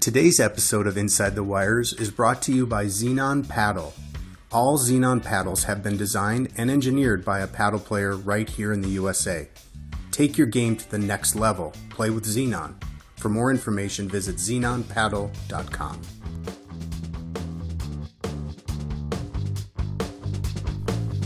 [0.00, 3.92] Today's episode of Inside the Wires is brought to you by Xenon Paddle.
[4.50, 8.80] All Xenon paddles have been designed and engineered by a paddle player right here in
[8.80, 9.50] the USA.
[10.10, 11.74] Take your game to the next level.
[11.90, 12.82] Play with Xenon.
[13.16, 16.00] For more information, visit xenonpaddle.com.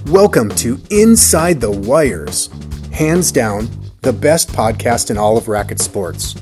[0.06, 2.50] Welcome to Inside the Wires.
[2.92, 3.68] Hands down,
[4.00, 6.34] the best podcast in all of racket sports.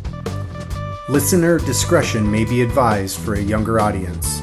[1.13, 4.41] Listener discretion may be advised for a younger audience.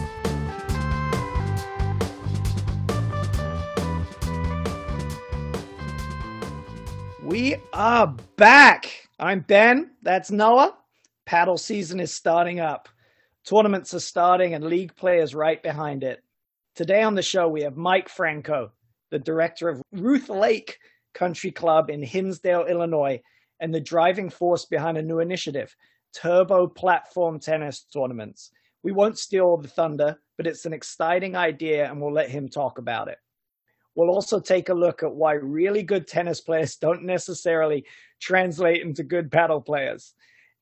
[7.23, 9.09] We are back.
[9.17, 9.95] I'm Ben.
[10.03, 10.77] That's Noah.
[11.25, 12.87] Paddle season is starting up.
[13.45, 16.23] Tournaments are starting and league players right behind it.
[16.75, 18.71] Today on the show, we have Mike Franco,
[19.09, 20.77] the director of Ruth Lake
[21.15, 23.19] Country Club in Hinsdale, Illinois,
[23.59, 25.75] and the driving force behind a new initiative,
[26.13, 28.51] Turbo Platform Tennis Tournaments.
[28.83, 32.77] We won't steal the thunder, but it's an exciting idea and we'll let him talk
[32.77, 33.17] about it.
[33.95, 37.85] We'll also take a look at why really good tennis players don't necessarily
[38.21, 40.13] translate into good paddle players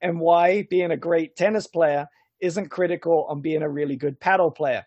[0.02, 2.08] and why being a great tennis player
[2.40, 4.86] isn't critical on being a really good paddle player.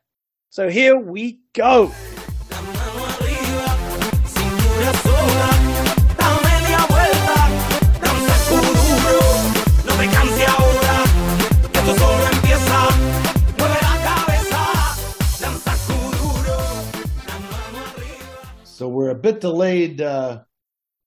[0.51, 1.93] So here we go.
[18.81, 20.41] So we're a bit delayed uh,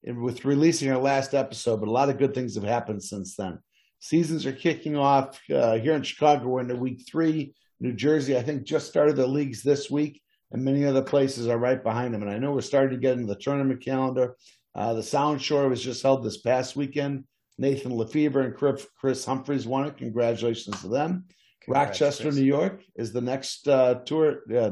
[0.04, 3.36] in- with releasing our last episode, but a lot of good things have happened since
[3.36, 3.58] then.
[3.98, 6.50] Seasons are kicking off uh, here in Chicago.
[6.50, 7.56] We're into week three.
[7.80, 10.22] New Jersey, I think, just started the leagues this week,
[10.52, 12.22] and many other places are right behind them.
[12.22, 14.36] And I know we're starting to get into the tournament calendar.
[14.76, 17.24] Uh, the Sound Shore was just held this past weekend.
[17.58, 19.98] Nathan Lefevre and Chris- Chris Humphreys won it.
[19.98, 21.26] Congratulations to them.
[21.64, 22.36] Congrats, Rochester, Chris.
[22.36, 24.42] New York is the next uh, tour.
[24.48, 24.70] Yeah,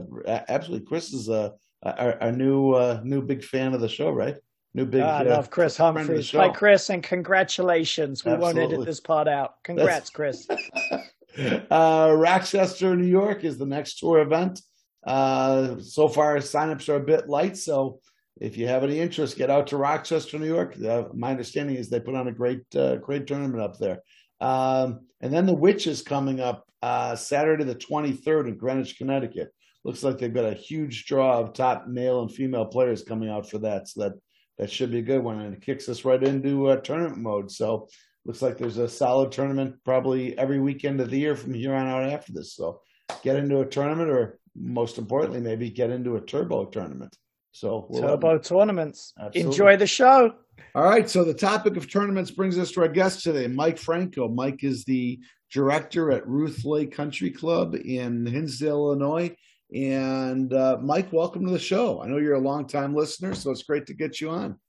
[0.50, 0.86] absolutely.
[0.86, 4.36] Chris is a, a, a new uh, new big fan of the show, right?
[4.74, 5.02] New big.
[5.02, 6.50] Ah, I uh, love Chris the Hi.
[6.50, 8.24] Chris, and congratulations.
[8.24, 9.62] We won't edit this part out.
[9.64, 10.48] Congrats, Chris.
[11.72, 14.62] uh, Rochester, New York is the next tour event.
[15.06, 17.58] Uh, so far, signups are a bit light.
[17.58, 18.00] So
[18.40, 20.76] if you have any interest, get out to Rochester, New York.
[20.82, 24.00] Uh, my understanding is they put on a great, uh, great tournament up there.
[24.40, 29.54] Um, and then the Witch is coming up uh, Saturday, the 23rd in Greenwich, Connecticut.
[29.84, 33.50] Looks like they've got a huge draw of top male and female players coming out
[33.50, 33.88] for that.
[33.88, 34.14] So that
[34.58, 35.40] that should be a good one.
[35.40, 37.50] And it kicks us right into uh, tournament mode.
[37.52, 37.88] So
[38.26, 41.88] looks like there's a solid tournament probably every weekend of the year from here on
[41.88, 42.54] out after this.
[42.56, 42.82] So
[43.24, 47.16] get into a tournament, or most importantly, maybe get into a turbo tournament.
[47.54, 49.14] So we'll- Turbo tournaments.
[49.20, 49.52] Absolutely.
[49.52, 50.36] Enjoy the show.
[50.76, 51.10] all right.
[51.10, 54.28] So the topic of tournaments brings us to our guest today, Mike Franco.
[54.28, 55.20] Mike is the
[55.52, 59.36] director at Ruth Lake Country Club in Hinsdale, Illinois.
[59.74, 62.02] And uh, Mike, welcome to the show.
[62.02, 64.60] I know you're a longtime listener, so it's great to get you on.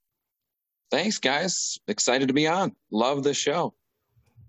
[0.91, 1.77] Thanks, guys.
[1.87, 2.73] Excited to be on.
[2.91, 3.73] Love the show.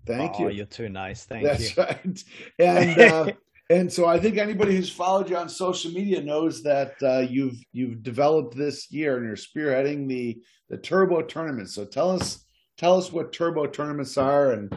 [0.05, 0.57] Thank oh, you.
[0.57, 1.25] you're too nice.
[1.25, 1.83] Thank That's you.
[1.83, 2.23] right.
[2.59, 3.31] And uh,
[3.69, 7.57] and so I think anybody who's followed you on social media knows that uh, you've
[7.73, 11.69] you've developed this year and you're spearheading the the turbo tournament.
[11.69, 12.45] So tell us
[12.77, 14.71] tell us what turbo tournaments are and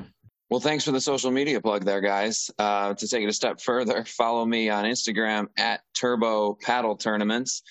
[0.50, 2.50] Well, thanks for the social media plug there, guys.
[2.59, 7.62] Uh, to take it a step further, follow me on Instagram at Turbo Paddle Tournaments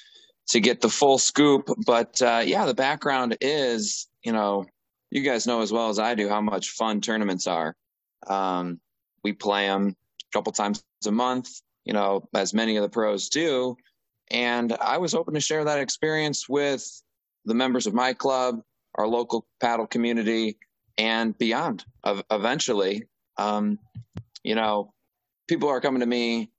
[0.49, 1.69] to get the full scoop.
[1.85, 4.65] But uh, yeah, the background is, you know,
[5.09, 7.75] you guys know as well as I do how much fun tournaments are.
[8.27, 8.79] Um,
[9.23, 11.49] we play them a couple times a month,
[11.83, 13.75] you know, as many of the pros do.
[14.29, 16.85] And I was hoping to share that experience with
[17.45, 18.59] the members of my club,
[18.95, 20.57] our local paddle community,
[20.97, 21.85] and beyond.
[22.03, 23.03] Of eventually
[23.37, 23.79] um,
[24.43, 24.93] you know
[25.47, 26.51] people are coming to me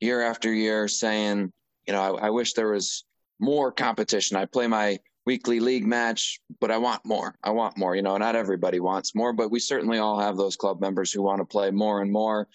[0.00, 1.52] year after year saying
[1.86, 3.04] you know I, I wish there was
[3.40, 4.36] more competition.
[4.36, 7.34] I play my weekly league match but i want more.
[7.42, 7.96] I want more.
[7.96, 11.22] You know not everybody wants more but we certainly all have those club members who
[11.22, 12.48] want to play more and more.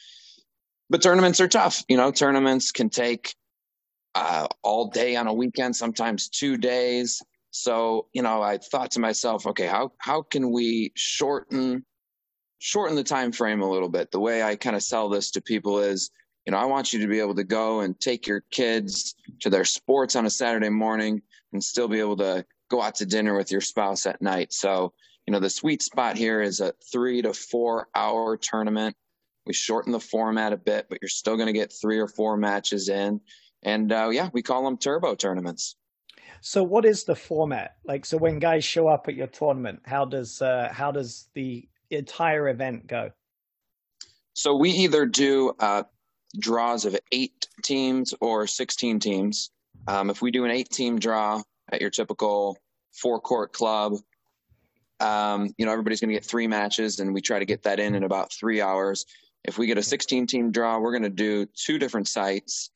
[0.89, 1.83] But tournaments are tough.
[1.87, 3.35] You know tournaments can take
[4.15, 8.99] uh, all day on a weekend sometimes two days so you know i thought to
[8.99, 11.83] myself okay how how can we shorten
[12.59, 14.11] shorten the time frame a little bit?
[14.11, 16.11] The way i kind of sell this to people is
[16.45, 19.49] you know i want you to be able to go and take your kids to
[19.49, 21.21] their sports on a saturday morning
[21.53, 24.53] and still be able to go out to dinner with your spouse at night.
[24.53, 24.93] So
[25.25, 28.95] you know the sweet spot here is a three to four hour tournament.
[29.45, 32.37] We shorten the format a bit but you're still going to get three or four
[32.37, 33.21] matches in.
[33.63, 35.75] And uh, yeah we call them turbo tournaments
[36.41, 38.05] So, what is the format like?
[38.05, 42.49] So, when guys show up at your tournament, how does uh, how does the entire
[42.49, 43.11] event go?
[44.33, 45.83] So we either do uh,
[46.39, 49.51] draws of eight teams or 16 teams.
[49.87, 51.41] Um, if we do an eight team draw
[51.71, 52.57] at your typical
[52.93, 53.95] four court club,
[55.01, 57.79] um, you know, everybody's going to get three matches and we try to get that
[57.79, 59.05] in in about three hours.
[59.43, 62.69] If we get a 16 team draw, we're going to do two different sites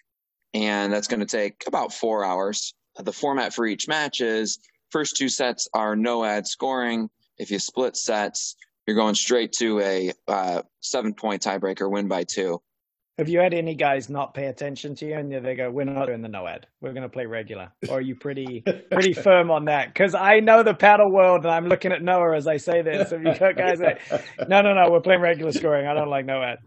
[0.54, 2.74] and that's going to take about four hours.
[2.98, 4.60] The format for each match is
[4.92, 7.10] first two sets are no ad scoring.
[7.38, 8.56] If you split sets,
[8.86, 12.62] you're going straight to a uh, seven point tiebreaker win by two.
[13.18, 16.08] Have you had any guys not pay attention to you and they go, "We're not
[16.08, 16.66] doing the no ad.
[16.82, 17.72] We're going to play regular"?
[17.88, 19.94] Or are you pretty pretty firm on that?
[19.94, 23.12] Because I know the paddle world, and I'm looking at Noah as I say this.
[23.12, 24.02] Have you got guys like,
[24.48, 25.86] "No, no, no, we're playing regular scoring.
[25.86, 26.58] I don't like no ad."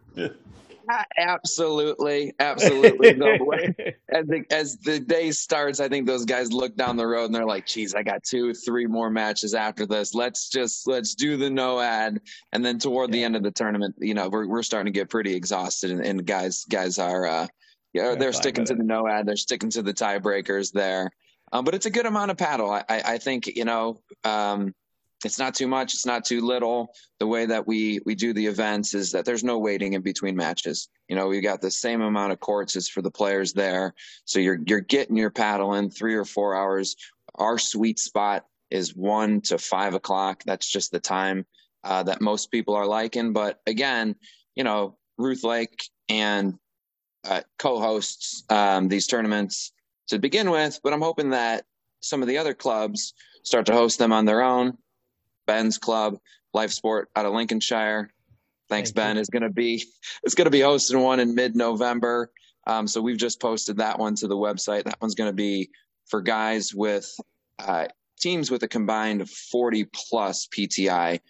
[1.19, 3.15] Absolutely, absolutely.
[3.15, 3.75] No way.
[4.09, 7.35] As the, as the day starts, I think those guys look down the road and
[7.35, 10.15] they're like, "Geez, I got two, three more matches after this.
[10.15, 12.21] Let's just let's do the no ad."
[12.53, 15.11] And then toward the end of the tournament, you know, we're we're starting to get
[15.11, 17.47] pretty exhausted, and, and guys guys are, uh,
[17.93, 19.27] yeah, they're sticking to the no ad.
[19.27, 21.11] They're sticking to the tiebreakers there.
[21.53, 22.71] Um, but it's a good amount of paddle.
[22.71, 24.01] I, I, I think you know.
[24.25, 24.75] Um,
[25.25, 26.95] it's not too much it's not too little.
[27.21, 30.37] The way that we we do the events is that there's no waiting in between
[30.37, 30.89] matches.
[31.09, 33.95] You know we've got the same amount of courts as for the players there.
[34.25, 36.97] So you're you're getting your paddle in three or four hours.
[37.37, 40.43] Our sweet spot is one to five o'clock.
[40.45, 41.47] That's just the time
[41.85, 43.33] uh, that most people are liking.
[43.33, 44.17] But again
[44.57, 46.59] you know ruth lake and
[47.25, 49.73] uh, co-hosts um, these tournaments
[50.09, 51.65] to begin with but i'm hoping that
[52.01, 53.15] some of the other clubs
[53.45, 54.77] start to host them on their own
[55.47, 56.19] Ben's club,
[56.53, 58.11] Life Sport out of Lincolnshire.
[58.69, 59.17] Thanks, Thank Ben.
[59.17, 59.23] you.
[59.23, 59.85] Is going to be
[60.23, 62.31] it's going to be hosting one in mid November.
[62.67, 64.85] Um, so we've just posted that one to the website.
[64.85, 65.71] That one's going to be
[66.07, 67.09] for guys with
[67.61, 67.87] uh,
[68.19, 71.21] teams with a combined 40 plus PTI.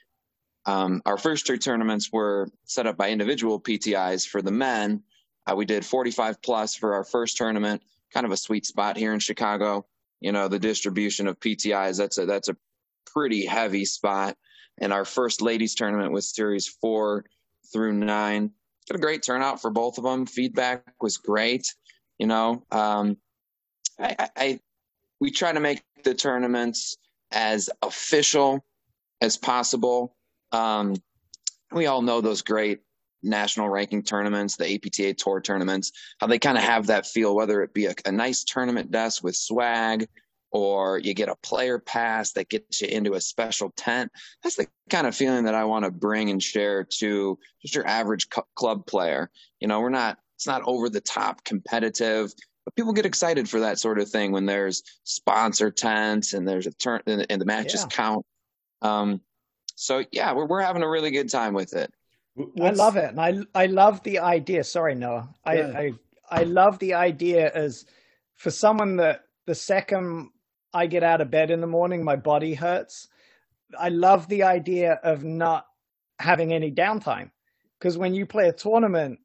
[0.65, 5.03] Um, our first two tournaments were set up by individual PTIs for the men.
[5.47, 7.83] Uh, we did 45 plus for our first tournament,
[8.13, 9.87] kind of a sweet spot here in Chicago.
[10.21, 12.57] You know, the distribution of PTIs, that's a, that's a
[13.13, 14.37] pretty heavy spot.
[14.79, 17.25] And our first ladies tournament was series four
[17.73, 18.51] through nine.
[18.89, 20.27] Got a great turnout for both of them.
[20.27, 21.75] Feedback was great.
[22.19, 23.17] You know, um,
[23.99, 24.61] I, I,
[25.21, 26.97] we try to make the tournaments
[27.33, 28.65] as official
[29.21, 30.15] as possible.
[30.53, 30.95] Um,
[31.73, 32.81] we all know those great
[33.23, 37.63] national ranking tournaments, the APTA tour tournaments, how they kind of have that feel, whether
[37.63, 40.07] it be a, a nice tournament desk with swag
[40.57, 44.11] or you get a player pass that gets you into a special tent.
[44.43, 47.87] That's the kind of feeling that I want to bring and share to just your
[47.87, 49.31] average cu- club player.
[49.61, 52.33] You know, we're not, it's not over the top competitive,
[52.65, 56.67] but people get excited for that sort of thing when there's sponsor tents and there's
[56.67, 57.89] a turn and, and the matches Yeah.
[57.89, 58.25] count.
[58.81, 59.21] Um,
[59.75, 61.93] so yeah, we're, we're having a really good time with it.
[62.61, 64.63] I love it, and I I love the idea.
[64.63, 65.29] Sorry, Noah.
[65.45, 65.73] I Yeah.
[65.75, 65.93] I
[66.31, 67.87] I love the idea as
[68.35, 70.29] for someone that the second
[70.77, 73.09] I get out of bed in the morning, my body hurts.
[73.79, 75.67] I love the idea of not
[76.19, 77.31] having any downtime
[77.79, 79.19] because when you play a tournament,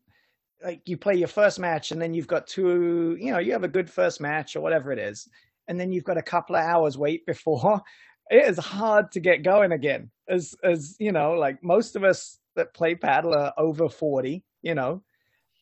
[0.64, 3.66] like you play your first match and then you've got two, you know, you have
[3.66, 5.28] a good first match or whatever it is,
[5.68, 7.82] and then you've got a couple of hours wait before.
[8.30, 10.10] It is hard to get going again.
[10.30, 14.74] As as you know, like most of us that play paddle are over 40, you
[14.74, 15.04] know,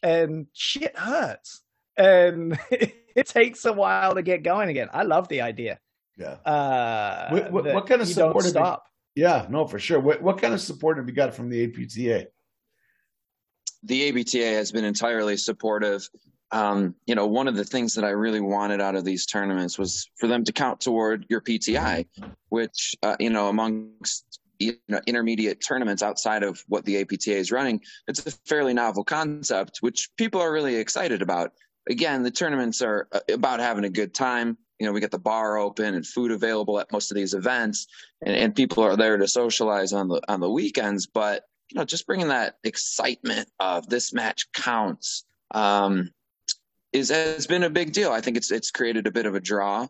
[0.03, 1.63] and shit hurts.
[1.97, 4.89] And it takes a while to get going again.
[4.93, 5.79] I love the idea.
[6.17, 6.33] Yeah.
[6.45, 8.85] Uh, What- what- what kind of support have you- stop?
[9.15, 9.99] Yeah, no, for sure.
[9.99, 12.27] What, what kind of support have you got from the APTA?
[13.83, 16.07] the APTA has been entirely supportive.
[16.51, 19.77] Um, you know, one of the things that I really wanted out of these tournaments
[19.77, 22.05] was for them to count toward your PTI,
[22.49, 27.51] which uh, you know, amongst you know intermediate tournaments outside of what the APTA is
[27.51, 31.51] running, it's a fairly novel concept, which people are really excited about.
[31.89, 34.57] Again, the tournaments are uh, about having a good time.
[34.79, 37.87] You know, we get the bar open and food available at most of these events,
[38.25, 41.07] and, and people are there to socialize on the on the weekends.
[41.07, 46.11] But you know, just bringing that excitement of this match counts um,
[46.93, 48.11] is has been a big deal.
[48.11, 49.87] I think it's it's created a bit of a draw,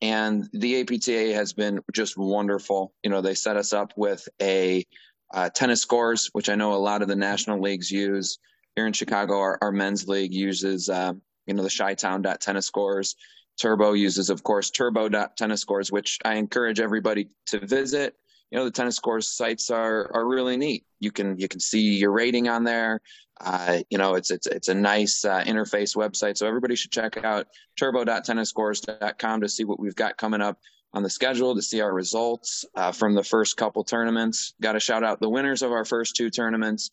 [0.00, 2.94] and the APTA has been just wonderful.
[3.02, 4.84] You know, they set us up with a
[5.32, 8.38] uh, tennis scores, which I know a lot of the national leagues use.
[8.74, 11.12] Here in Chicago, our, our men's league uses uh,
[11.46, 13.16] you know the Chi-Town tennis scores.
[13.60, 18.16] Turbo uses, of course, Turbo tennis scores, which I encourage everybody to visit.
[18.50, 20.84] You know the tennis scores sites are are really neat.
[21.00, 23.00] You can you can see your rating on there.
[23.40, 27.24] Uh, you know it's it's it's a nice uh, interface website so everybody should check
[27.24, 27.46] out.
[27.78, 30.58] Turbo.tennisscores.com to see what we've got coming up
[30.94, 34.52] on the schedule to see our results uh, from the first couple tournaments.
[34.60, 36.90] Got to shout out the winners of our first two tournaments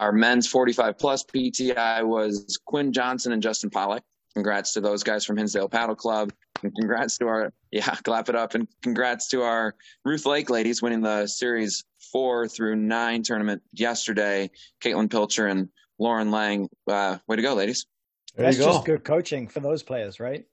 [0.00, 4.02] our men's 45 plus PTI was Quinn Johnson and Justin Pollock.
[4.34, 6.32] Congrats to those guys from Hinsdale Paddle Club.
[6.62, 8.54] And congrats to our, yeah, clap it up.
[8.54, 9.74] And congrats to our
[10.04, 14.50] Ruth Lake ladies winning the series four through nine tournament yesterday.
[14.82, 16.68] Caitlin Pilcher and Lauren Lang.
[16.90, 17.86] Uh, way to go, ladies.
[18.34, 18.72] There That's you go.
[18.72, 20.44] just good coaching for those players, right?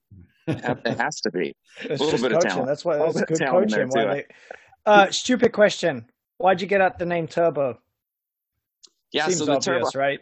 [0.47, 1.55] It has to be.
[1.81, 2.49] It's little just bit of coaching.
[2.49, 2.67] talent.
[2.67, 3.87] That's why Little that's good coaching.
[3.89, 4.25] Why they,
[4.85, 6.05] uh, stupid question.
[6.37, 7.79] Why'd you get out the name Turbo?
[9.11, 9.99] Yeah, Seems so the obvious, turbo.
[9.99, 10.19] right?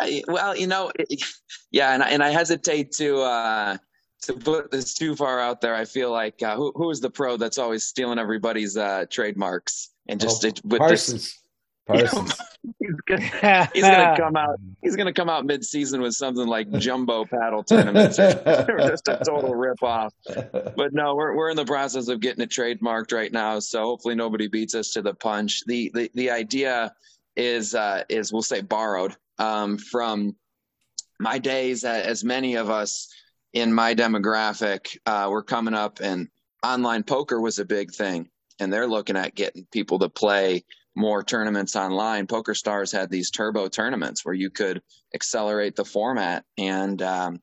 [0.00, 1.22] I, well, you know, it,
[1.70, 3.76] yeah, and I, and I hesitate to uh,
[4.22, 5.74] to put this too far out there.
[5.74, 9.90] I feel like uh, who who is the pro that's always stealing everybody's uh, trademarks
[10.08, 11.40] and just Oh, it, with this, Parsons.
[11.86, 12.40] Parsons.
[12.78, 16.70] he's gonna, he's gonna come out he's gonna come out mid season with something like
[16.78, 18.30] jumbo paddle tournaments or,
[18.70, 20.14] or just a total rip off.
[20.26, 24.14] But no, we're we're in the process of getting it trademarked right now, so hopefully
[24.14, 25.62] nobody beats us to the punch.
[25.66, 26.94] The the the idea
[27.36, 30.36] is uh, is we'll say borrowed um, from
[31.18, 31.84] my days.
[31.84, 33.08] As many of us
[33.52, 36.28] in my demographic uh, were coming up, and
[36.64, 38.28] online poker was a big thing,
[38.60, 40.64] and they're looking at getting people to play
[40.96, 42.26] more tournaments online.
[42.26, 44.80] Poker Stars had these turbo tournaments where you could
[45.14, 47.40] accelerate the format, and um,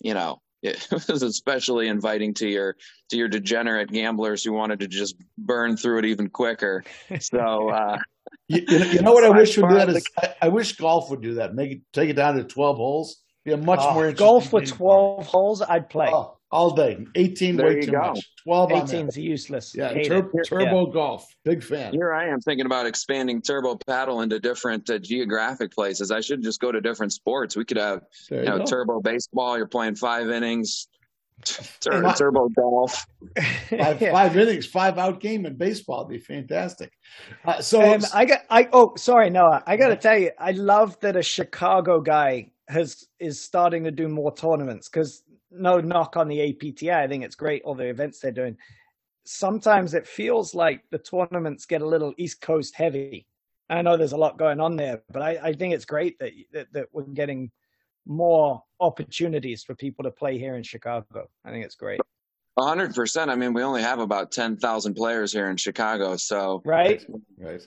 [0.00, 2.76] you know it was especially inviting to your
[3.10, 6.82] to your degenerate gamblers who wanted to just burn through it even quicker.
[7.20, 7.98] So uh,
[8.48, 10.48] You, you know, you know what I wish would do that is borrowed I, I
[10.48, 11.54] wish golf would do that.
[11.54, 13.22] Make it take it down to twelve holes.
[13.44, 14.76] Be a much Oh, more golf with game.
[14.76, 16.08] 12 holes, I'd play.
[16.10, 17.04] Oh, all day.
[17.16, 17.98] Eighteen There way you too go.
[17.98, 18.20] much.
[18.44, 18.94] Twelve on that.
[18.94, 19.74] 18's useless.
[19.74, 20.46] Yeah, tur- it.
[20.48, 21.26] turbo golf.
[21.44, 21.92] Big fan.
[21.92, 26.10] Here I am thinking about expanding turbo paddle into different uh, geographic places.
[26.12, 27.56] I should just go to different sports.
[27.56, 28.64] We could have, you you know, go.
[28.64, 29.56] turbo baseball.
[29.58, 30.86] You're playing five innings.
[31.80, 33.04] Tur- And I- turbo golf.
[33.68, 34.12] Five, Yeah.
[34.12, 36.92] five innings, five out game in baseball would be fantastic.
[37.44, 40.52] Uh, so And I got I oh sorry Noah I got to tell you I
[40.52, 45.23] love that a Chicago guy has is starting to do more tournaments because
[45.54, 48.56] no knock on the APTA I think it's great all the events they're doing.
[49.24, 53.26] Sometimes it feels like the tournaments get a little East Coast heavy.
[53.70, 56.32] I know there's a lot going on there but I, I think it's great that,
[56.52, 57.50] that that we're getting
[58.06, 61.28] more opportunities for people to play here in Chicago.
[61.44, 62.00] I think it's great
[62.58, 63.30] hundred percent.
[63.30, 67.04] I mean, we only have about ten thousand players here in Chicago, so right
[67.38, 67.60] right.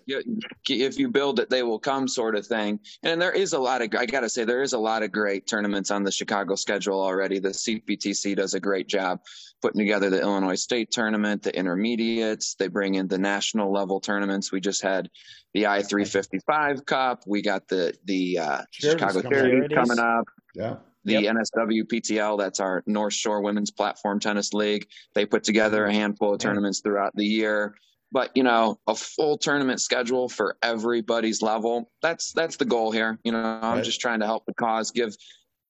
[0.68, 2.80] if you build it, they will come, sort of thing.
[3.04, 5.12] And there is a lot of, I got to say, there is a lot of
[5.12, 7.40] great tournaments on the Chicago schedule already.
[7.40, 9.20] The CPTC does a great job
[9.62, 12.56] putting together the Illinois State tournament, the intermediates.
[12.56, 14.52] They bring in the national level tournaments.
[14.52, 15.10] We just had
[15.54, 17.24] the I three fifty five Cup.
[17.26, 19.32] We got the the uh, Chicago coming up.
[19.32, 20.26] Charities coming up
[20.56, 20.76] Yeah.
[21.08, 21.36] The Yep.
[21.36, 24.88] NSW PTL, that's our North Shore Women's Platform Tennis League.
[25.16, 27.76] They put together a handful of tournaments throughout the year.
[28.12, 31.92] But you know, a full tournament schedule for everybody's level.
[32.02, 33.20] That's that's the goal here.
[33.24, 33.84] You know, I'm Right.
[33.84, 35.16] just trying to help the cause, give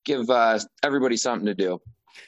[0.05, 1.79] give uh, everybody something to do.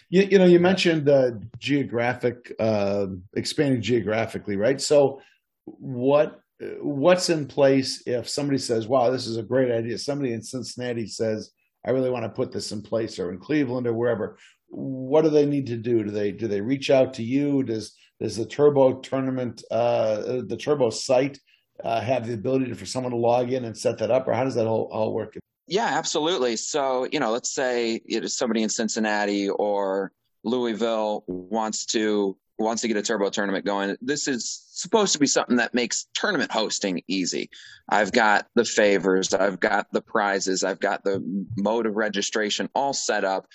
[0.09, 4.79] You, you know, you mentioned uh, geographic, uh, expanding geographically, right?
[4.79, 5.21] So,
[5.65, 6.41] what
[6.81, 9.97] what's in place if somebody says, "Wow, this is a great idea"?
[9.97, 11.51] Somebody in Cincinnati says,
[11.85, 14.37] "I really want to put this in place," or in Cleveland or wherever.
[14.67, 16.03] What do they need to do?
[16.03, 17.63] Do they do they reach out to you?
[17.63, 21.39] Does does the Turbo tournament, uh, the Turbo site,
[21.83, 24.33] uh, have the ability to, for someone to log in and set that up, or
[24.33, 25.37] how does that all, all work?
[25.67, 26.55] Yeah, absolutely.
[26.55, 30.11] So, you know, let's say somebody in Cincinnati or
[30.43, 33.95] Louisville wants to wants to get a turbo tournament going.
[34.01, 37.49] This is supposed to be something that makes tournament hosting easy.
[37.89, 41.21] I've got the favors, I've got the prizes, I've got the
[41.57, 43.47] mode of registration all set up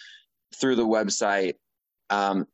[0.54, 1.54] through the website.
[2.10, 2.46] Um,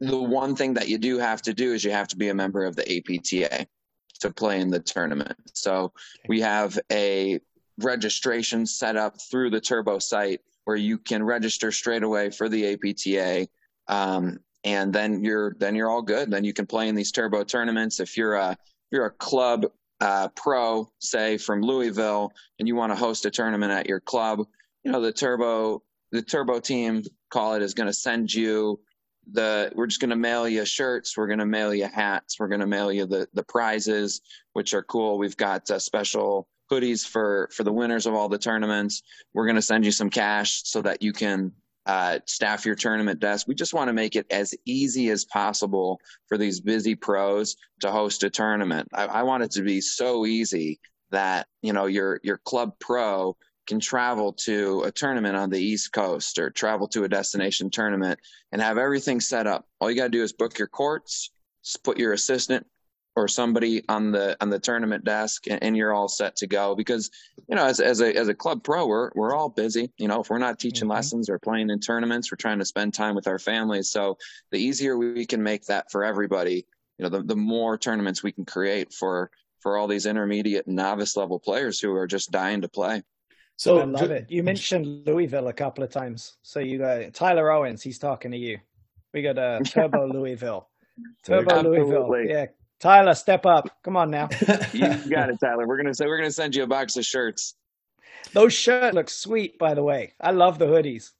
[0.00, 2.34] the one thing that you do have to do is you have to be a
[2.34, 3.66] member of the APTA
[4.20, 5.36] to play in the tournament.
[5.54, 5.92] So
[6.28, 7.40] we have a
[7.78, 12.74] registration set up through the Turbo site where you can register straight away for the
[12.74, 13.48] APTA.
[13.88, 14.40] Um,
[14.74, 16.30] and then you're then you're all good.
[16.30, 18.00] Then you can play in these turbo tournaments.
[18.00, 19.66] If you're a if you're a club
[20.00, 24.46] uh, pro, say from Louisville, and you want to host a tournament at your club,
[24.84, 25.82] you know the turbo
[26.12, 28.80] the turbo team call it is going to send you
[29.32, 32.48] the we're just going to mail you shirts we're going to mail you hats we're
[32.48, 34.22] going to mail you the the prizes
[34.54, 38.38] which are cool we've got uh, special hoodies for for the winners of all the
[38.38, 39.02] tournaments
[39.34, 41.52] we're going to send you some cash so that you can
[41.88, 46.00] uh, staff your tournament desk we just want to make it as easy as possible
[46.28, 50.26] for these busy pros to host a tournament I, I want it to be so
[50.26, 50.78] easy
[51.10, 55.92] that you know your your club pro can travel to a tournament on the East
[55.92, 58.18] Coast or travel to a destination tournament
[58.50, 59.66] and have everything set up.
[59.78, 61.30] All you got to do is book your courts,
[61.84, 62.66] put your assistant
[63.18, 66.74] or somebody on the on the tournament desk and, and, you're all set to go
[66.74, 67.10] because
[67.48, 70.20] you know as, as a as a club pro we're we're all busy you know
[70.20, 70.92] if we're not teaching mm-hmm.
[70.92, 74.16] lessons or playing in tournaments we're trying to spend time with our families so
[74.50, 76.66] the easier we can make that for everybody
[76.98, 80.76] you know the, the more tournaments we can create for for all these intermediate and
[80.76, 83.02] novice level players who are just dying to play
[83.56, 84.26] so I love it.
[84.28, 86.36] You mentioned Louisville a couple of times.
[86.42, 87.82] So you got Tyler Owens.
[87.82, 88.60] He's talking to you.
[89.12, 90.68] We got a uh, Turbo Louisville.
[91.24, 91.78] Turbo Absolutely.
[91.80, 92.24] Louisville.
[92.24, 92.46] Yeah,
[92.80, 93.68] Tyler, step up.
[93.82, 94.28] Come on now.
[94.72, 95.66] you got it, Tyler.
[95.66, 97.54] We're gonna say we're gonna send you a box of shirts.
[98.32, 100.14] Those shirts look sweet, by the way.
[100.20, 101.12] I love the hoodies.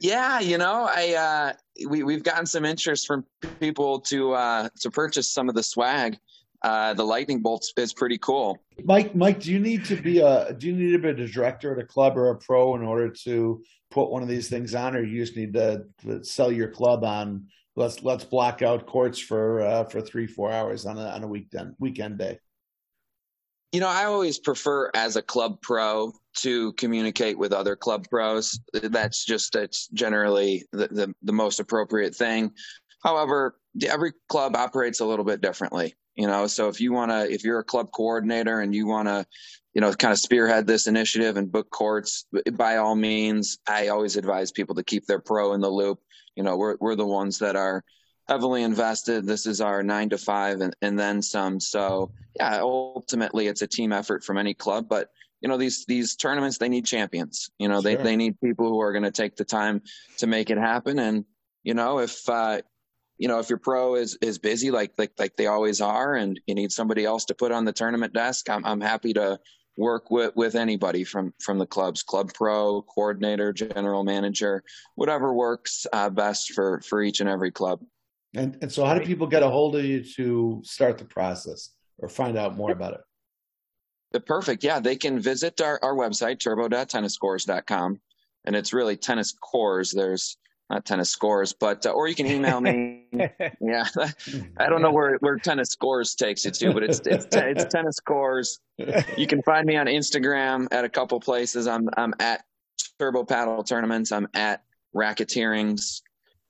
[0.00, 3.24] Yeah, you know, I uh, we we've gotten some interest from
[3.60, 6.18] people to uh, to purchase some of the swag.
[6.62, 8.62] Uh, the lightning bolts is pretty cool.
[8.84, 11.72] Mike, Mike, do you need to be a do you need to be a director
[11.72, 14.96] at a club or a pro in order to put one of these things on,
[14.96, 19.18] or you just need to, to sell your club on let's let's block out courts
[19.18, 22.38] for uh, for three four hours on a on a weekend weekend day.
[23.72, 28.60] You know, I always prefer as a club pro to communicate with other club pros.
[28.74, 32.52] That's just that's generally the, the, the most appropriate thing.
[33.02, 37.30] However, every club operates a little bit differently you know so if you want to
[37.30, 39.26] if you're a club coordinator and you want to
[39.74, 44.16] you know kind of spearhead this initiative and book courts by all means i always
[44.16, 45.98] advise people to keep their pro in the loop
[46.36, 47.82] you know we're, we're the ones that are
[48.28, 49.26] heavily invested.
[49.26, 51.60] This is our nine to five and, and then some.
[51.60, 55.10] So yeah ultimately it's a team effort from any club but
[55.42, 57.50] you know these these tournaments they need champions.
[57.58, 57.96] You know sure.
[57.96, 59.82] they, they need people who are going to take the time
[60.18, 60.98] to make it happen.
[60.98, 61.24] And
[61.64, 62.62] you know if uh,
[63.18, 66.40] you know if your pro is is busy like like like they always are and
[66.46, 69.38] you need somebody else to put on the tournament desk i'm, I'm happy to
[69.76, 74.62] work with with anybody from from the clubs club pro coordinator general manager
[74.96, 77.80] whatever works uh, best for for each and every club.
[78.34, 81.70] And and so how do people get a hold of you to start the process
[81.98, 83.00] or find out more about it?
[84.12, 88.00] The perfect yeah they can visit our, our website turbo.tennisscores.com
[88.44, 90.36] and it's really tennis cores there's
[90.72, 92.98] not tennis scores, but uh, or you can email me.
[93.60, 93.84] yeah,
[94.56, 97.96] I don't know where where tennis scores takes you to, but it's it's, it's tennis
[97.96, 98.58] scores.
[99.16, 101.66] You can find me on Instagram at a couple places.
[101.66, 102.44] I'm I'm at
[102.98, 104.12] Turbo Paddle Tournaments.
[104.12, 104.62] I'm at
[104.96, 106.00] Racketeerings,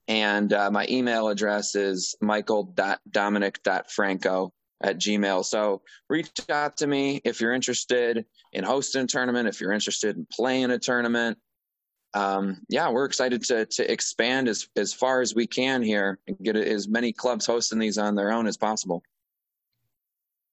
[0.06, 4.52] and uh, my email address is michael.dominic.franco
[4.84, 5.44] at gmail.
[5.44, 10.16] So reach out to me if you're interested in hosting a tournament, if you're interested
[10.16, 11.38] in playing a tournament
[12.14, 16.36] um, yeah, we're excited to to expand as as far as we can here and
[16.42, 19.02] get as many clubs hosting these on their own as possible.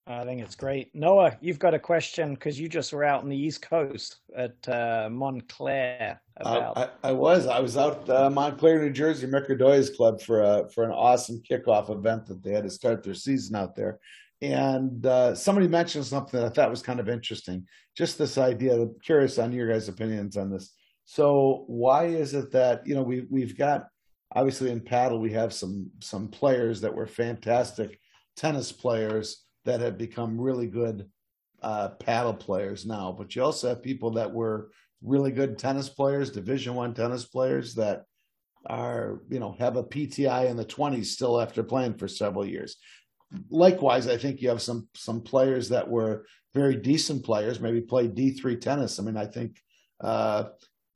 [0.07, 0.93] I think it's great.
[0.95, 4.67] Noah, you've got a question because you just were out on the East Coast at
[4.67, 6.19] uh, Montclair.
[6.37, 6.77] About...
[6.77, 7.45] I, I, was.
[7.45, 11.91] I was out uh, Montclair, New Jersey, Mercadoria's Club for a for an awesome kickoff
[11.91, 13.99] event that they had to start their season out there.
[14.41, 17.67] And uh, somebody mentioned something that I thought was kind of interesting.
[17.95, 18.81] Just this idea.
[18.81, 20.73] I'm curious on your guys' opinions on this
[21.11, 23.87] so why is it that you know we we've got
[24.35, 27.99] obviously in paddle we have some some players that were fantastic
[28.35, 31.09] tennis players that have become really good
[31.63, 34.69] uh, paddle players now, but you also have people that were
[35.01, 38.03] really good tennis players, Division One tennis players that
[38.67, 42.77] are you know have a PTI in the 20s still after playing for several years.
[43.49, 48.15] Likewise, I think you have some some players that were very decent players, maybe played
[48.15, 48.99] D3 tennis.
[48.99, 49.59] I mean, I think
[50.01, 50.45] uh,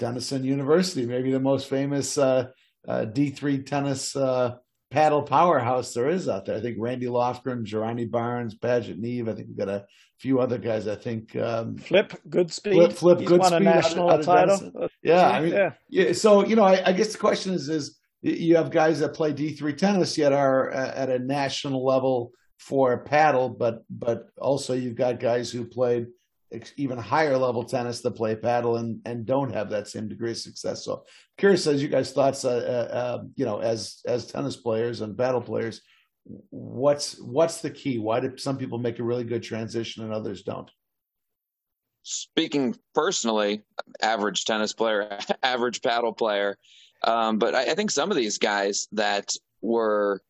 [0.03, 2.47] Denison University, maybe the most famous uh,
[2.85, 4.55] uh, D3 tennis uh,
[4.91, 6.57] paddle powerhouse there is out there.
[6.57, 9.29] I think Randy Lofgren, Jerani Barnes, Paget Neve.
[9.29, 9.85] I think we've got a
[10.19, 10.89] few other guys.
[10.89, 12.73] I think um, Flip Goodspeed.
[12.73, 13.39] Flip, Flip He's Goodspeed.
[13.39, 14.89] Won a national out of, out of title.
[15.01, 15.71] Yeah, I mean, yeah.
[15.87, 16.11] yeah.
[16.11, 19.31] So you know, I, I, guess the question is, is you have guys that play
[19.31, 25.21] D3 tennis yet are at a national level for paddle, but but also you've got
[25.21, 26.07] guys who played
[26.77, 30.37] even higher level tennis that play paddle and and don't have that same degree of
[30.37, 30.83] success.
[30.83, 31.03] So
[31.37, 32.49] curious as you guys thoughts, uh,
[32.91, 35.81] uh, uh, you know, as as tennis players and paddle players,
[36.49, 37.97] what's what's the key?
[37.97, 40.69] Why do some people make a really good transition and others don't?
[42.03, 43.61] Speaking personally,
[44.01, 46.57] average tennis player, average paddle player,
[47.03, 50.21] um, but I, I think some of these guys that were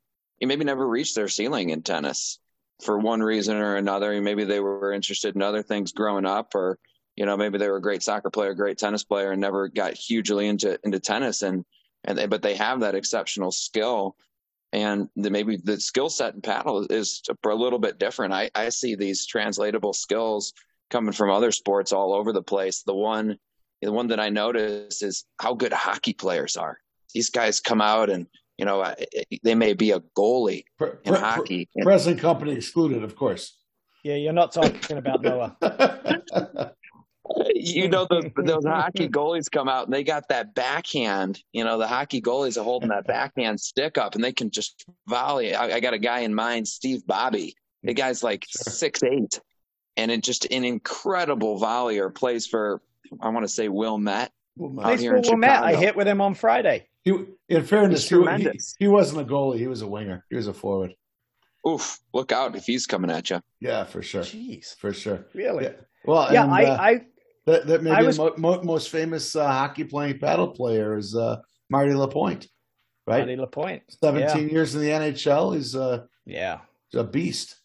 [0.42, 2.40] maybe never reached their ceiling in tennis
[2.82, 4.20] for one reason or another.
[4.22, 6.80] Maybe they were interested in other things growing up, or
[7.16, 9.94] you know, maybe they were a great soccer player, great tennis player, and never got
[9.94, 11.42] hugely into into tennis.
[11.42, 11.66] And
[12.04, 14.16] and they, but they have that exceptional skill,
[14.72, 18.34] and the, maybe the skill set in paddle is a little bit different.
[18.34, 20.54] I I see these translatable skills
[20.90, 22.84] coming from other sports all over the place.
[22.84, 23.38] The one
[23.82, 26.78] the one that I notice is how good hockey players are.
[27.14, 28.96] These guys come out and you know, uh,
[29.44, 31.70] they may be a goalie Pre- in pre- pre- hockey.
[31.82, 33.58] Present company excluded, of course.
[34.04, 35.56] Yeah, you're not talking about Noah.
[37.56, 41.39] you know those those hockey goalies come out and they got that backhand.
[41.54, 44.86] You know the hockey goalies are holding that backhand stick up and they can just
[45.08, 45.56] volley.
[45.56, 47.56] I, I got a guy in mind, Steve Bobby.
[47.84, 48.72] The guy's like Sure.
[48.74, 49.39] six eight,
[49.98, 52.13] and it just an incredible volleyer.
[52.13, 52.82] Plays for
[53.22, 54.32] I want to say Wilmette.
[54.58, 55.63] Well, Out Plays here for in Wilmette.
[55.63, 56.88] I hit with him on Friday.
[57.04, 57.12] He,
[57.50, 59.58] in fairness, he, he, he wasn't a goalie.
[59.60, 60.26] He was a winger.
[60.30, 60.94] He was a forward.
[61.68, 62.00] Oof!
[62.13, 63.42] Look out if he's coming at you.
[63.60, 64.24] Yeah, for sure.
[64.24, 65.26] Jeez, For sure.
[65.34, 65.66] really?
[65.66, 65.72] Yeah.
[66.06, 67.02] Well, Yeah, and, I, uh, I,
[67.46, 70.98] that, that maybe I was- the mo- mo- most famous uh, hockey playing paddle player
[70.98, 71.38] is uh,
[71.70, 72.48] Marty Lapointe,
[73.08, 73.20] right?
[73.20, 73.84] Marty Lapointe.
[74.02, 75.56] 17 years in the NHL.
[75.56, 77.56] He's uh, Yeah, he's a beast.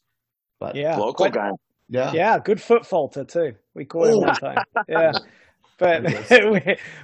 [0.61, 1.51] But yeah, yeah, Local Quite- guy.
[1.89, 2.13] yeah.
[2.13, 3.55] Yeah, good foot falter too.
[3.75, 4.65] We caught him one time.
[4.89, 5.13] Yeah.
[5.79, 6.03] But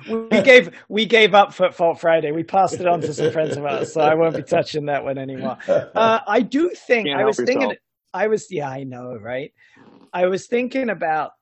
[0.08, 2.32] we, we gave we gave up foot fault Friday.
[2.32, 5.04] We passed it on to some friends of ours, so I won't be touching that
[5.04, 5.58] one anymore.
[5.94, 7.60] Uh, I do think Can't I was thinking.
[7.62, 7.78] yourself.
[8.12, 9.52] I was yeah, I know, right?
[10.12, 11.32] I was thinking about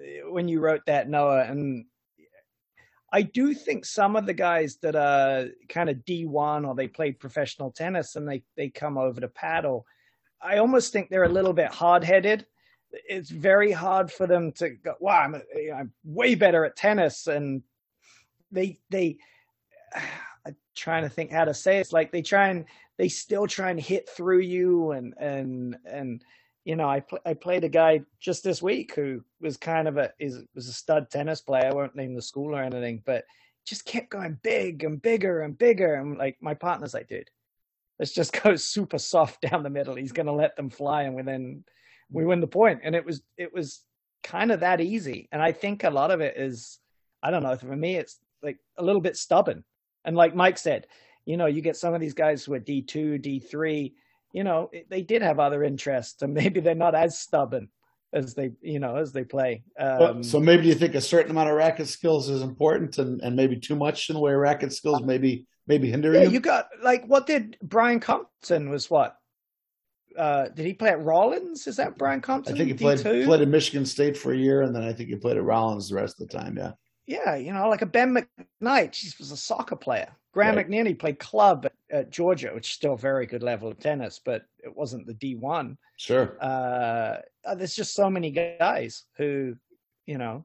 [0.00, 1.86] uh, when you wrote that Noah, and
[3.12, 6.88] I do think some of the guys that are kind of D one or they
[6.88, 9.86] played professional tennis and they they come over to paddle.
[10.40, 12.46] I almost think they're a little bit hard headed.
[13.08, 14.94] It's very hard for them to go.
[15.00, 17.62] Wow, I'm know, eh, I'm way better at tennis, and
[18.50, 19.18] they they.
[20.46, 21.80] I'm trying to think how to say it.
[21.80, 22.66] it's like they try and
[22.98, 26.24] they still try and hit through you and and and
[26.64, 29.96] you know I pl- I played a guy just this week who was kind of
[29.96, 31.66] a is was a stud tennis player.
[31.66, 33.24] I won't name the school or anything, but
[33.66, 35.94] just kept going big and bigger and bigger.
[35.94, 37.30] And like my partner's like, dude,
[37.98, 39.96] let's just go super soft down the middle.
[39.96, 41.64] He's gonna let them fly, and we then
[42.10, 42.80] we win the point.
[42.84, 43.82] And it was it was
[44.22, 45.28] kind of that easy.
[45.32, 46.78] And I think a lot of it is
[47.22, 47.56] I don't know.
[47.56, 49.64] For me, it's like a little bit stubborn.
[50.04, 50.86] And like Mike said,
[51.24, 53.94] you know, you get some of these guys who are D two, D three.
[54.32, 57.68] You know, they did have other interests, and maybe they're not as stubborn
[58.12, 59.64] as they, you know, as they play.
[59.78, 63.34] Um, so maybe you think a certain amount of racket skills is important, and, and
[63.34, 66.22] maybe too much in the way of racket skills maybe maybe hindering.
[66.22, 66.34] yeah, you.
[66.34, 69.16] you got like what did Brian Compton was what?
[70.16, 71.66] Uh, did he play at Rollins?
[71.66, 72.54] Is that Brian Compton?
[72.54, 73.24] I think he played D2?
[73.24, 75.88] played at Michigan State for a year, and then I think he played at Rollins
[75.88, 76.56] the rest of the time.
[76.56, 76.72] Yeah,
[77.06, 80.08] Yeah, you know, like a Ben McKnight, he was a soccer player.
[80.32, 80.68] Graham Right.
[80.68, 84.20] McNeely played club at, at Georgia, which is still a very good level of tennis,
[84.22, 85.76] but it wasn't the D1.
[85.96, 86.36] sure.
[86.42, 87.18] Uh,
[87.56, 89.54] there's just so many guys who,
[90.06, 90.44] you know,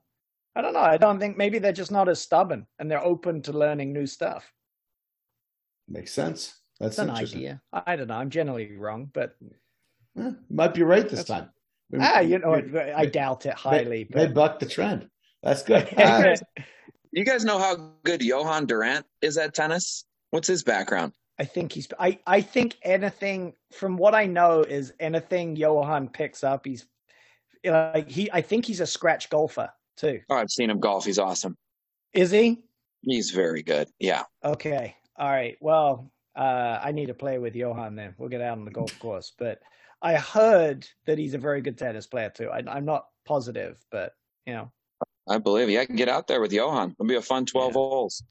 [0.55, 0.79] I don't know.
[0.79, 4.05] I don't think maybe they're just not as stubborn and they're open to learning new
[4.05, 4.53] stuff.
[5.87, 6.60] Makes sense.
[6.81, 7.61] That's an idea.
[7.71, 8.15] I I don't know.
[8.15, 9.35] I'm generally wrong, but
[10.19, 11.49] Eh, might be right this time.
[11.89, 14.07] We- ah, you know, we- I doubt it highly.
[14.09, 15.09] May But buck the trend.
[15.43, 15.87] That's good.
[15.97, 16.35] Yeah.
[17.13, 20.05] You guys know how good Johan Durant is at tennis?
[20.29, 21.11] What's his background?
[21.37, 21.87] I think he's.
[21.99, 26.85] I I think anything from what I know is anything Johan picks up, he's
[27.63, 28.31] you know, like he.
[28.31, 30.21] I think he's a scratch golfer too.
[30.29, 31.05] Oh, I've seen him golf.
[31.05, 31.57] He's awesome.
[32.13, 32.63] Is he?
[33.01, 33.89] He's very good.
[33.99, 34.23] Yeah.
[34.43, 34.95] Okay.
[35.17, 35.57] All right.
[35.59, 38.15] Well, uh, I need to play with Johan then.
[38.17, 39.33] We'll get out on the golf course.
[39.37, 39.59] But
[40.01, 42.49] I heard that he's a very good tennis player too.
[42.49, 44.13] I, I'm not positive, but
[44.45, 44.71] you know,
[45.29, 45.79] I believe you.
[45.79, 46.91] I can get out there with Johan.
[46.91, 47.73] It'll be a fun 12 Yeah.
[47.73, 48.23] holes.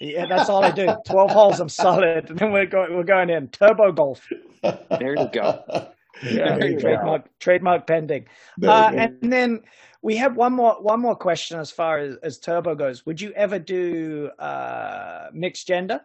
[0.00, 0.94] yeah, that's all I do.
[1.06, 2.96] Twelve holes, I'm solid, and then we're going.
[2.96, 4.26] We're going in turbo golf.
[4.62, 5.62] There you go.
[6.22, 6.80] Yeah, There you go.
[6.80, 8.26] trademark trademark pending.
[8.62, 9.62] Uh, and then
[10.00, 13.04] we have one more one more question as far as, as turbo goes.
[13.04, 16.00] Would you ever do uh, mixed gender?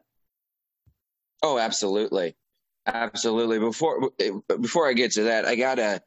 [1.41, 2.36] Oh, absolutely.
[2.86, 3.60] Absolutely.
[3.60, 4.12] Before
[4.60, 6.02] before I get to that, I gotta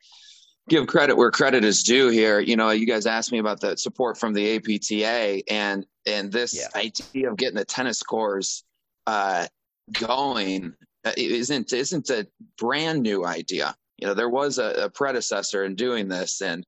[0.68, 2.40] give credit where credit is due here.
[2.40, 6.55] You know, you guys asked me about the support from the APTA and and this
[6.55, 6.68] Yeah.
[6.81, 8.64] idea of getting the tennis scores
[9.07, 9.47] uh,
[10.01, 12.27] going uh, isn't isn't a
[12.59, 13.77] brand new idea.
[13.99, 16.66] You know, there was a, a predecessor in doing this, and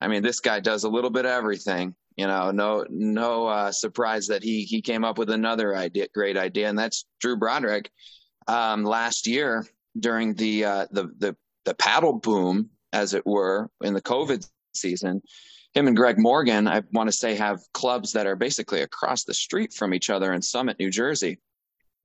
[0.00, 1.94] I mean, this guy does a little bit of everything.
[2.16, 6.36] You know, no no uh, surprise that he he came up with another idea, great
[6.36, 7.90] idea, and that's Drew Broderick.
[8.46, 9.66] Um, last year
[9.98, 15.22] during the uh, the the the paddle boom, as it were, in the COVID season,
[15.72, 19.34] him and Greg Morgan, I want to say, have clubs that are basically across the
[19.34, 21.38] street from each other in Summit, New Jersey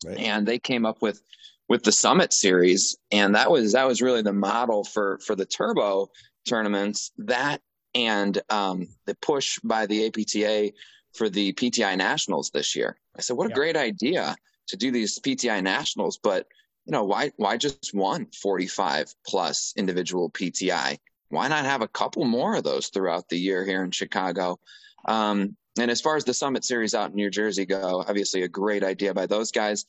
[0.06, 0.17] Right.
[0.17, 1.22] and they came up with
[1.67, 5.45] with the summit series and that was that was really the model for for the
[5.45, 6.10] turbo
[6.48, 7.62] tournaments that
[7.95, 10.73] and um, the push by the apta
[11.13, 13.56] for the pti nationals this year i said what a Yeah.
[13.56, 14.36] great idea
[14.67, 16.47] to do these pti nationals but
[16.86, 20.97] you know why why just one 45 plus individual pti
[21.30, 24.60] why not have a couple more of those throughout the year here in chicago
[25.06, 28.47] um, and as far as the Summit Series out in New Jersey go, obviously a
[28.49, 29.86] great idea by those guys.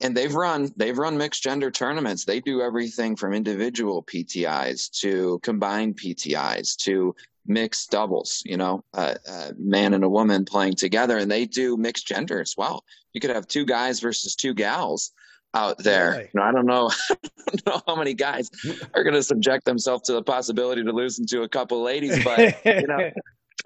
[0.00, 2.24] And they've run they've run mixed gender tournaments.
[2.24, 7.14] They do everything from individual PTIs to combined PTIs to
[7.46, 8.42] mixed doubles.
[8.44, 9.16] You know, a
[9.58, 12.84] man and a woman playing together, and they do mixed gender as well.
[13.12, 15.12] You could have two guys versus two gals
[15.54, 16.10] out there.
[16.10, 16.22] Really?
[16.24, 18.88] You know, I don't know, I don't know how many guys mm.
[18.94, 22.38] are going to subject themselves to the possibility to losing to a couple ladies, but
[22.64, 23.10] you know,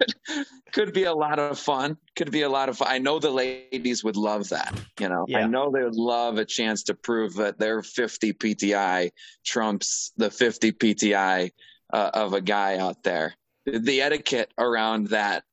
[0.73, 1.97] could be a lot of fun.
[2.15, 2.87] Could be a lot of fun.
[2.89, 4.73] I know the ladies would love that.
[4.99, 9.11] You know, I know they would love a chance to prove that their 50 PTI
[9.45, 11.51] trumps the 50 PTI
[11.91, 13.35] uh, of a guy out there.
[13.65, 15.43] The etiquette around that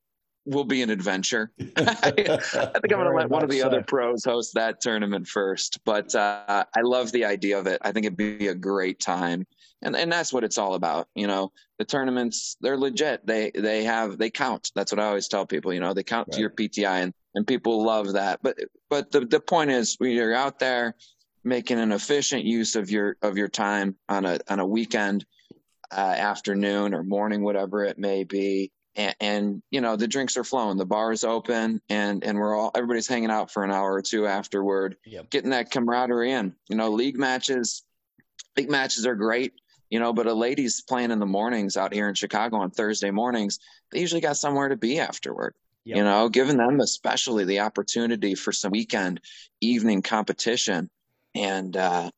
[0.45, 1.51] will be an adventure.
[1.77, 3.67] I think I'm going to let one of the so.
[3.67, 5.79] other pros host that tournament first.
[5.85, 7.79] But uh, I love the idea of it.
[7.81, 9.45] I think it'd be a great time,
[9.81, 11.07] and and that's what it's all about.
[11.15, 13.25] You know, the tournaments they're legit.
[13.25, 14.71] They they have they count.
[14.75, 15.73] That's what I always tell people.
[15.73, 18.39] You know, they count to your PTI, and and people love that.
[18.41, 20.95] But but the the point is, when you're out there
[21.43, 25.25] making an efficient use of your of your time on a on a weekend
[25.91, 28.71] uh, afternoon or morning, whatever it may be.
[28.95, 32.53] And, and you know the drinks are flowing, the bar is open, and and we're
[32.53, 35.29] all everybody's hanging out for an hour or two afterward, Yep.
[35.29, 36.53] getting that camaraderie in.
[36.67, 37.83] You know, league matches,
[38.57, 39.53] league matches are great.
[39.91, 43.11] You know, but a lady's playing in the mornings out here in Chicago on Thursday
[43.11, 43.59] mornings,
[43.91, 45.53] they usually got somewhere to be afterward.
[45.83, 45.97] Yep.
[45.97, 49.21] You know, giving them especially the opportunity for some weekend
[49.59, 50.89] evening competition,
[51.35, 52.09] and uh,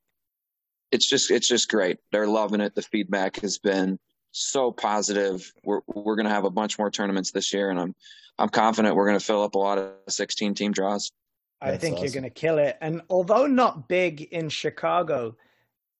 [0.91, 1.97] it's just it's just great.
[2.11, 2.75] They're loving it.
[2.75, 3.99] The feedback has been
[4.31, 5.51] so positive.
[5.63, 7.95] We're we're gonna have a bunch more tournaments this year, and I'm
[8.37, 11.11] I'm confident we're gonna fill up a lot of 16 team draws.
[11.63, 12.77] I That's think you're going to kill it.
[12.81, 15.37] And although not big in Chicago,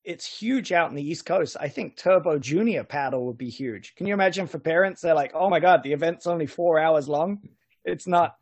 [0.03, 1.55] it's huge out in the East Coast.
[1.59, 3.95] I think Turbo Junior paddle would be huge.
[3.95, 5.01] Can you imagine for parents?
[5.01, 7.39] They're like, oh my God, the event's only four hours long.
[7.85, 8.35] It's not,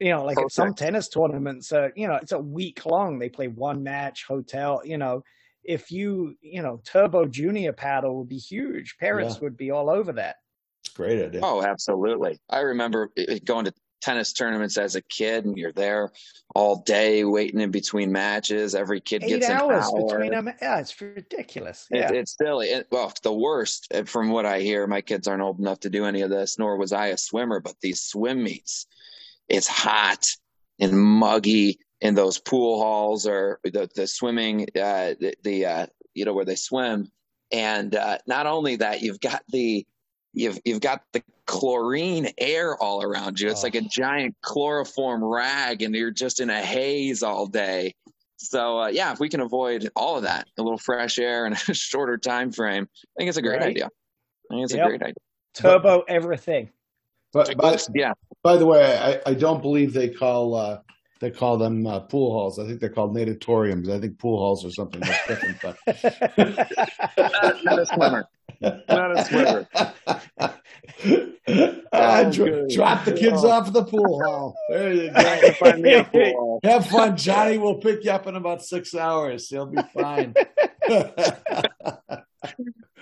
[0.00, 3.18] you know, like at some tennis tournaments, uh, you know, it's a week long.
[3.18, 5.22] They play one match, hotel, you know.
[5.64, 8.96] If you, you know, Turbo Junior paddle would be huge.
[8.98, 10.36] Parents would be all over that.
[10.84, 11.40] It's great idea.
[11.42, 12.38] Oh, absolutely.
[12.48, 16.10] I remember it- it going to tennis tournaments as a kid, and you're there
[16.54, 18.74] all day waiting in between matches.
[18.74, 20.06] Every kid Eight gets an hours hour.
[20.06, 20.50] between them.
[20.60, 21.86] Yeah, it's ridiculous.
[21.90, 22.12] It, Yeah.
[22.12, 22.68] it's silly.
[22.68, 25.90] It, well, the worst, uh, from what I hear, my kids aren't old enough to
[25.90, 27.60] do any of this, nor was I a swimmer.
[27.60, 28.86] But these swim meets,
[29.48, 30.26] it's hot
[30.78, 36.24] and muggy in those pool halls or the the swimming, uh, the, the uh, you
[36.24, 37.10] know where they swim,
[37.50, 39.86] and uh, not only that, you've got the
[40.32, 43.48] you've you've got the chlorine air all around you.
[43.48, 43.88] It's like a Oh.
[43.90, 47.94] giant chloroform rag, and you're just in a haze all day.
[48.36, 51.54] So uh, yeah, if we can avoid all of that, a little fresh air and
[51.68, 53.70] a shorter time frame, I think it's a great Right.
[53.70, 53.86] idea.
[54.50, 54.84] I think it's Yep.
[54.84, 55.14] a great idea.
[55.54, 56.70] Turbo everything.
[57.32, 60.80] But by, yeah, by the way, I, I don't believe they call uh,
[61.20, 62.58] they call them uh, pool halls.
[62.58, 63.88] I think they're called natatoriums.
[63.90, 65.60] I think pool halls or something that's different.
[65.62, 65.76] But
[67.64, 68.28] not a swimmer.
[68.60, 69.68] Not a swimmer.
[71.48, 73.50] Ah, Oh, dro- drop the kids Oh.
[73.50, 74.56] off at the pool hall.
[74.68, 75.52] There you go.
[75.52, 76.58] Find me a pool.
[76.64, 77.56] Have fun, Johnny.
[77.58, 79.48] We'll pick you up in about six hours.
[79.48, 80.34] He'll be fine.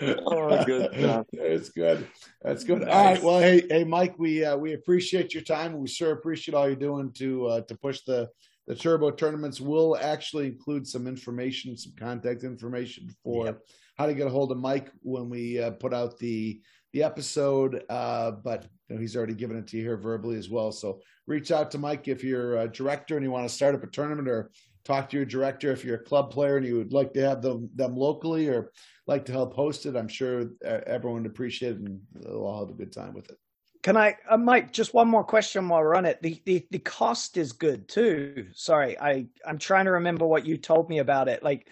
[0.01, 1.27] Oh, good stuff.
[1.33, 2.07] It's good.
[2.43, 2.83] That's good.
[2.88, 3.23] All right.
[3.23, 5.79] Well, hey, hey, Mike, we uh, we appreciate your time.
[5.79, 8.29] We sure appreciate all you're doing to uh, to push the
[8.67, 9.61] the turbo tournaments.
[9.61, 13.61] We'll actually include some information, some contact information for Yep.
[13.94, 16.61] How to get a hold of Mike when we uh, put out the
[16.92, 17.83] the episode.
[17.88, 20.72] Uh, but you know, he's already given it to you here verbally as well.
[20.72, 23.83] So reach out to Mike if you're a director and you want to start up
[23.83, 24.50] a tournament, or
[24.85, 27.42] talk to your director if you're a club player and you would like to have
[27.42, 28.70] them them locally or
[29.07, 29.96] like to help host it.
[29.96, 33.30] I'm sure uh, everyone would appreciate it and they'll all have a good time with
[33.30, 33.38] it.
[33.83, 34.72] Can I, uh, Mike?
[34.72, 36.22] Just one more question while we're on it.
[36.22, 38.46] The, the the cost is good too.
[38.54, 41.42] Sorry, I I'm trying to remember what you told me about it.
[41.42, 41.68] Like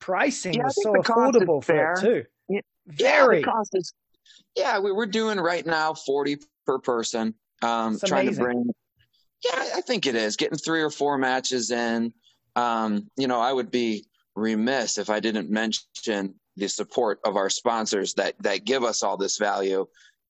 [0.00, 1.92] pricing Yeah, was so the cost is affordable for fair.
[1.92, 2.24] it too.
[2.48, 2.60] Yeah.
[2.86, 3.40] Very.
[3.40, 3.92] Yeah, cost is.
[4.56, 7.34] Yeah, we, we're doing right now forty per person.
[7.62, 8.68] Um, trying to bring.
[9.44, 12.12] Yeah, I think it is getting three or four matches in.
[12.54, 17.50] Um, you know, I would be remiss if I didn't mention the support of our
[17.50, 19.86] sponsors that that give us all this value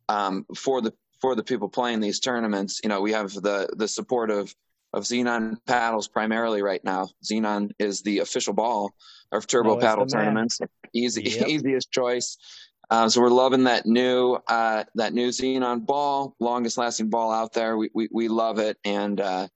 [0.08, 2.80] um, for the for the people playing these tournaments.
[2.82, 4.54] You know, we have the the support of
[4.92, 7.08] of Xenon paddles primarily right now.
[7.24, 8.92] Xenon is the official ball
[9.32, 10.60] of turbo the paddle tournaments.
[10.92, 11.48] Easy, Yep.
[11.48, 12.38] easiest choice.
[12.88, 17.52] Uh, so we're loving that new uh, that new Xenon ball, longest lasting ball out
[17.52, 17.76] there.
[17.76, 19.48] We we, we love it, and uh,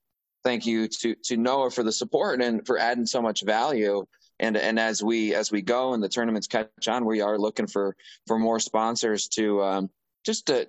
[0.43, 4.05] thank you to to Noah for the support and for adding so much value.
[4.41, 7.69] And and as we as we go and the tournaments catch on, we are looking
[7.69, 7.95] for
[8.27, 9.91] for more sponsors to um,
[10.25, 10.69] just to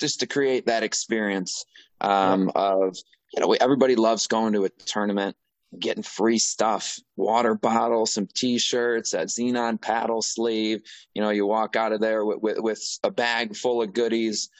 [0.00, 1.64] just to create that experience
[2.00, 2.96] um, of
[3.32, 5.36] you know everybody loves going to a tournament
[5.78, 10.82] getting free stuff, water bottle, some t-shirts, a Xenon paddle sleeve.
[11.14, 14.50] You know, you walk out of there with with, with a bag full of goodies.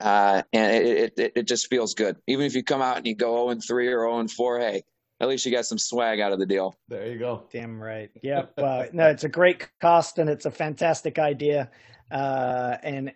[0.00, 2.16] Uh, and it, it it just feels good.
[2.26, 4.60] Even if you come out and you go 0 and 3 or 0 and 4,
[4.60, 4.82] hey,
[5.20, 6.76] at least you got some swag out of the deal.
[6.88, 7.44] There you go.
[7.52, 8.10] Damn right.
[8.22, 8.52] Yep.
[8.56, 11.70] Uh, no, it's a great cost and it's a fantastic idea.
[12.10, 13.12] Uh, and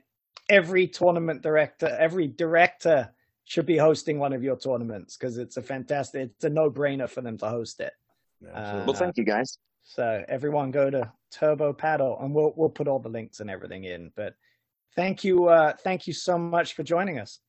[0.49, 3.11] every tournament director, every director
[3.45, 7.09] should be hosting one of your tournaments because it's a fantastic, it's a no brainer
[7.09, 7.93] for them to host it.
[8.55, 8.87] Absolutely.
[8.87, 9.59] Well, thank you guys.
[9.85, 13.85] So everyone go to Turbo Paddle and we'll, we'll put all the links and everything
[13.85, 14.13] in.
[14.15, 14.35] But
[14.95, 15.47] thank you.
[15.49, 17.41] Uh, thank you so much for joining us.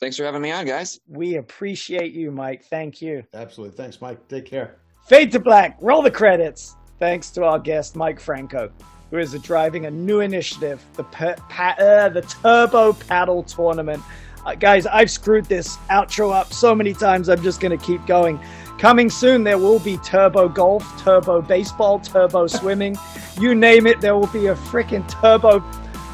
[0.00, 1.00] Thanks for having me on, guys.
[1.08, 2.64] We appreciate you, Mike.
[2.64, 3.24] Thank you.
[3.32, 3.76] Absolutely.
[3.76, 4.26] Thanks, Mike.
[4.28, 4.76] Take care.
[5.06, 5.78] Fade to black.
[5.80, 6.76] Roll the credits.
[6.98, 8.70] Thanks to our guest, Mike Franco,
[9.10, 14.02] who is driving a new initiative, the pa- pa- uh, the Turbo Paddle Tournament.
[14.44, 17.28] Uh, guys, I've screwed this outro up so many times.
[17.28, 18.38] I'm just going to keep going.
[18.78, 22.96] Coming soon, there will be Turbo Golf, Turbo Baseball, Turbo Swimming.
[23.40, 25.64] You name it, there will be a freaking Turbo,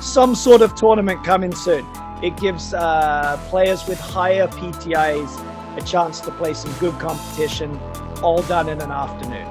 [0.01, 1.85] some sort of tournament coming soon.
[2.23, 7.81] It gives uh, players with higher PTIs a chance to play some good competition,
[8.23, 9.47] all done in an afternoon.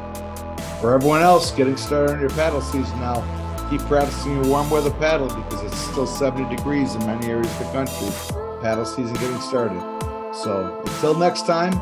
[0.79, 3.25] For everyone else getting started on your paddle season now,
[3.69, 7.59] keep practicing your warm weather paddle because it's still 70 degrees in many areas of
[7.59, 8.38] the country.
[8.61, 9.81] Paddle season getting started.
[10.33, 11.73] So until next time,